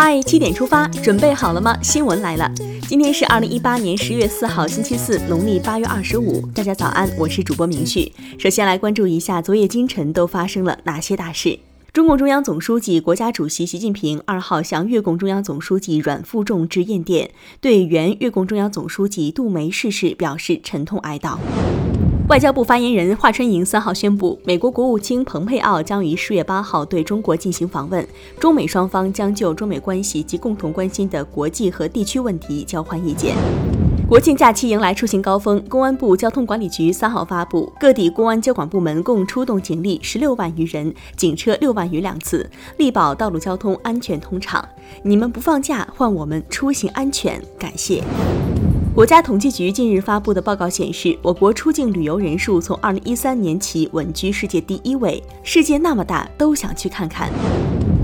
[0.00, 1.76] 嗨，七点出发，准备好了吗？
[1.82, 2.48] 新闻来了，
[2.82, 6.40] 今天是二零一八年十月四号，星期四，农历八月二十五。
[6.54, 8.12] 大家早安，我是主播明旭。
[8.38, 11.58] 首先来关注一下昨夜今晨都发生了哪些大事。
[11.92, 21.38] 中共中央总书记、国家主席习近平二号向越共中央总书记阮富仲致唁电，对原越共中央总书记杜梅逝世表示沉痛哀悼。
[22.28, 28.06] 外交部发言人华春莹三号宣布，美国国务卿蓬佩奥将于十月八号对中国进行访问，
[28.38, 33.34] 中美双方将就中美关系及共同关心的国际和地区问题交换意见。
[34.06, 44.62] 国庆假期迎来出行高峰，公安部交通管理局三号发布，各地公安交管部门共出动警力十六万余人，警车六万余辆次，力保道路交通安全通畅。
[45.02, 48.04] 你们不放假，换我们出行安全，感谢。
[48.98, 55.22] 国家统计局近日发布的报告显示，我国出境旅游人数从二零一三年起稳居世界第一位。
[55.44, 57.30] 世界那么大，都想去看看。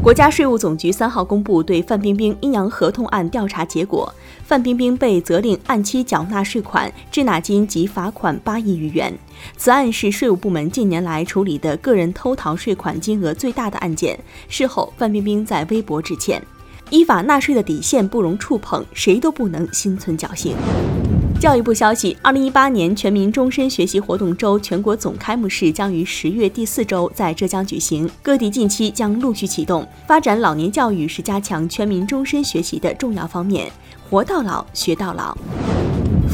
[0.00, 4.14] 国家税务总局三号公布对范冰冰阴阳合同案调查结果，
[4.44, 9.12] 范冰冰被责令按期缴纳税款、滞纳金及罚款八亿余元。
[9.56, 14.16] 此案是税务部门近年来处理的个人偷逃税款金额最大的案件。
[14.48, 16.40] 事后，范冰冰在微博致歉。
[16.90, 20.54] 依法纳税的底线不容触碰，谁都不能心存侥幸。
[21.40, 29.86] 教育部消息，二零一八年全民终身学习活动周全国总开幕式将于十月第四周在浙江举行，各地近期将陆续启动。
[30.06, 33.70] 发展老年教育是加强全民终身学习的重要方面，
[34.08, 35.36] 活到老，学到老。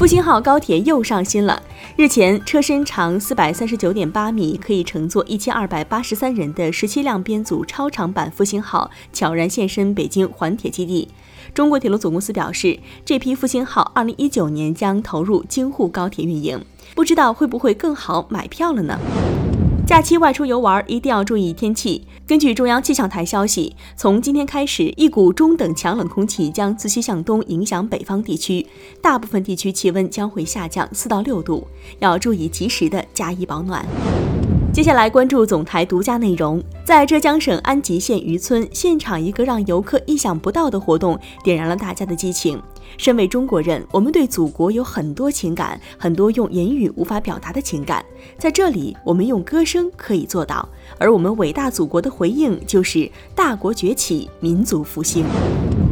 [0.01, 1.63] 复兴号高铁又上新了。
[1.95, 11.07] 日前，车身长四百三十九点八米，可以乘坐一千二百八十三人的十七辆编组超长版复兴号悄然现身北京环铁基地。
[11.53, 18.99] 中国铁路总公司表示，这批复兴号二零一九年将投入京沪高铁运营，不知道会不会更好买票了呢？
[19.91, 22.07] 假期外出游玩一定要注意天气。
[22.25, 28.65] 根据中央气象台消息，从今天开始，一股中等强冷空气将自西向东影响北方地区，
[29.03, 31.67] 大部分地区气温将会下降四到六度，
[31.99, 33.85] 要注意及时的加衣保暖。
[34.73, 42.61] 接下来关注总台独家内容，在浙江省安吉县渔村，现场一个让游客意想不到的活动，点燃了大家的激情。
[42.99, 48.05] 身为中国人，我们对祖国有很多情感，很多用言语无法表达的情感，
[48.37, 50.69] 在这里，我们用歌声可以做到。
[50.99, 55.25] 而我们伟大祖国的回应，就是大国崛起，民族复兴。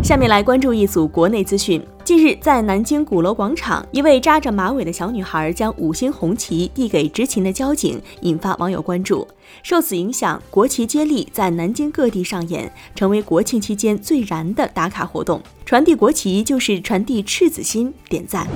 [0.02, 1.80] 下面来关注一组国内资讯。
[2.04, 9.26] 近日，在南京鼓楼广场，一位扎着马尾的小女孩将五星红旗递给执勤的交警，引发网友关注。
[9.62, 15.40] 受此影响，国旗接力在南京各地上演，成为国庆期间最燃的打卡活动。
[15.66, 18.46] 传递国旗就是传递赤子心，点赞。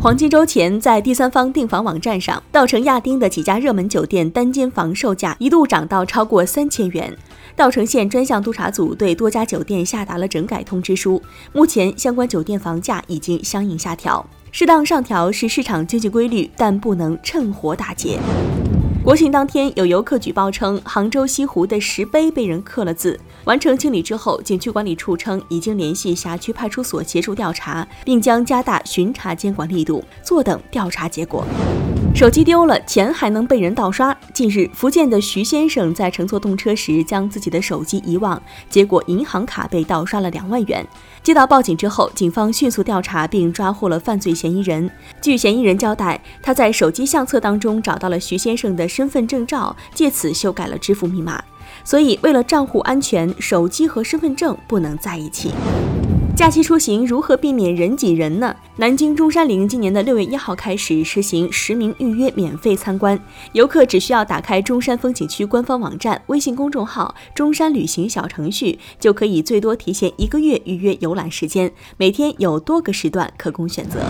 [0.00, 7.16] 黄金周前，在第三方订房网站上，稻城亚丁的几家热门酒店单间房售价一度涨到超过三千元。
[7.54, 14.26] 稻城县专项督查组对多家酒店下达了整改通知书，目前相关酒店房价已经相应下调。
[14.50, 18.18] 适当上调是市场经济规律，但不能趁火打劫。
[19.04, 23.18] 国庆当天，有游客举报称，杭州西湖的石碑被人刻了字。
[23.44, 31.44] 完成清理之后，景区管理处称已经联系辖区派出所协助调查，并将加大巡查监管力度，坐等调查结果。
[32.14, 34.16] 手机丢了，钱还能被人盗刷。
[34.34, 40.86] 近日，福建的徐先生在乘坐动车时将自己的手机遗忘，结果银行卡被盗刷了两万元。
[41.22, 44.88] 接到报警之后，警方迅速调查并抓获了犯罪嫌疑人。
[45.22, 51.42] 据嫌疑人交代，他在手机相册当中找到了徐先生的身份证照，借此修改了支付密码。
[51.82, 55.50] 所以，为了账户安全，手机和身份证不能在一起。
[56.34, 58.56] 假期出行如何避免人挤人呢？
[58.76, 63.20] 南京中山陵今年的六月一号开始实行实名预约免费参观，
[63.52, 74.00] 游客只需要打开中山风景区官方网站、微信公众号“中山旅行”小程序，就可以最多提前一个月预约游览时间，每天有多个时段可供选择。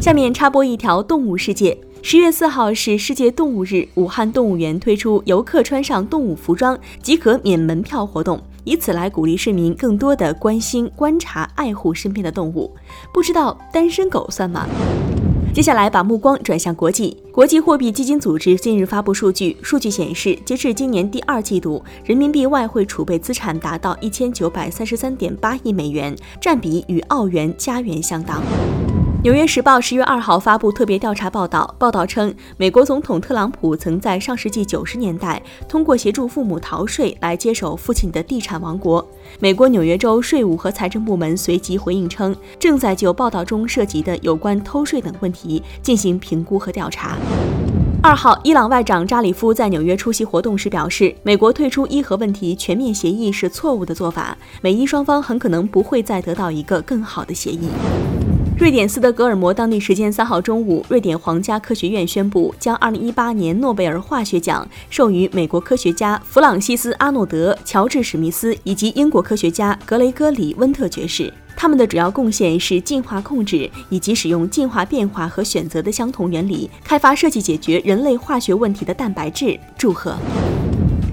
[0.00, 8.40] 下面插播一条动物世界：十月四号是世界动物日，武汉动物园推出游客穿上动物服装即可免门票活动。
[8.64, 12.74] 以此来鼓励市民更多的关心、观察、爱护身边的动物。
[13.12, 14.66] 不知道单身狗算吗？
[15.52, 17.16] 接下来把目光转向国际。
[17.32, 28.38] 国际货币基金组织近日发布数据，数据显示，截至今年第二季度，人民币外汇储备资产达到一千九百三十三点八亿美元，占比与澳元、加元相当。
[29.22, 39.06] 《纽约时报》十月二号发布特别调查报道，报道称，美国总统特朗普曾在上世纪九十年代通过协助父母逃税来接手父亲的地产王国。
[39.38, 47.18] 美国纽约州税务和财政部门随即回应称，正在就报道中涉及的有关偷税等问题进行评估和调查。
[48.02, 57.68] 二号，伊朗外长扎里夫在纽约出席活动时表示，美国退出伊核问题全面协议是错误的做法，美伊双方很可能不会再得到一个更好的协议。
[58.60, 71.32] 瑞典斯德哥尔摩当地时间三号中午，瑞典皇家科学院宣布将2018年诺贝尔化学奖授予美国科学家弗朗西斯·阿诺德、乔治·史密斯以及英国科学家格雷戈里·温特爵士。
[71.56, 79.58] 他们的主要贡献是进化控制以及使用进化变化和选择的相同原理，开发设计解决人类化学问题的蛋白质。
[79.78, 80.14] 祝贺！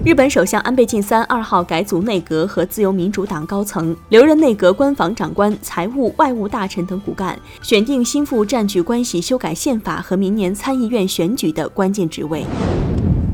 [0.08, 12.42] 日本首相安倍晋三二号改组内阁和自由民主党高层，留任内阁官房长官、财务、外务大臣等骨干，选定心腹占据关系修改宪法和明年参议院选举的关键职位。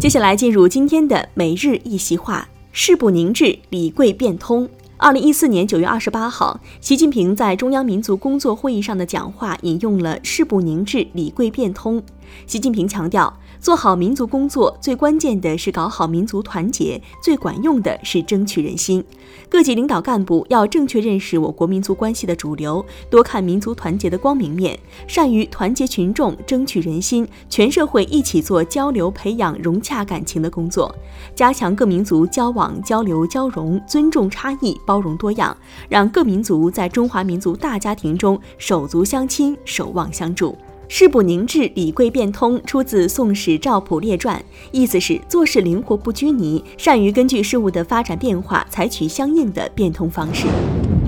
[0.01, 4.69] 接下来进入今天的每日一席话：事不宁至，礼贵变通。
[4.97, 12.03] 二零一四年九月二十八号，习近平在中央民族工作会议上的讲话引用了“事不宁至，礼贵变通”。
[12.49, 13.33] 习近平强调。
[13.61, 19.03] 做好民族工作，最关键的是搞好民族团结，最管用的是争取人心。
[19.49, 30.95] 各级领导干部要正确认识我国民族关系的主流，多看民族团结的光明面，善于团结群众，争取人心，全社会一起做交流、培养融洽感情的工作，
[31.35, 35.57] 加强各民族交往、交流、交融，尊重差异，包容多样，
[35.89, 40.57] 让各民族在中华民族大家庭中手足相亲、守望相助。
[40.89, 44.39] 事不宁志，理贵变通，出自《宋史·赵普列传》，
[44.71, 50.47] 意思是做事灵活不拘泥，善于根据事物的发展变化采取相应的变通方式。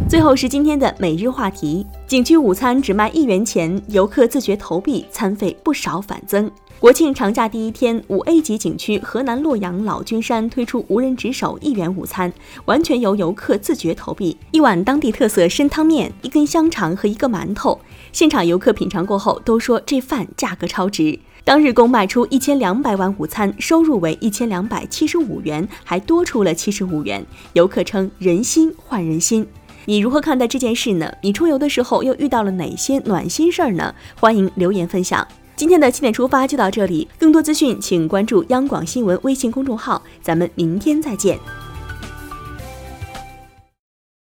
[0.08, 6.48] 最后是今天的每日话题：景区午餐只卖一元钱，游客自觉投币，餐费不少反增。
[6.78, 12.32] 国庆长假第一天，五 A 级景区河南洛阳老君山推出无人值守一元午餐，
[12.66, 17.80] 完全由游客自觉投币，一碗当地特色参汤面，一根香肠和一个馒头。
[18.12, 21.18] 现场游客品尝过后都说这饭价格超值。
[21.42, 27.26] 当日共卖出一千两百碗午餐，收入为一千两百七十五元，还多出了七十五元。
[27.54, 29.44] 游客称人心换人心。
[29.88, 31.12] 你如何看待这件事呢？
[31.22, 33.94] 你出游的时候又遇到了哪些暖心事儿呢？
[34.18, 35.26] 欢迎留言分享。
[35.54, 41.38] 今天的七点出发就到这里，更多资讯请关注央广新闻微信公众号，咱们明天再见。